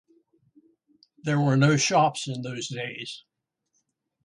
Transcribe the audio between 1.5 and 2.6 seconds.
no shops in